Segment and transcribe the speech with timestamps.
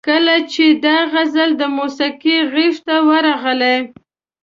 [0.07, 3.75] کله چې دا غزل د موسیقۍ غیږ ته ورغله.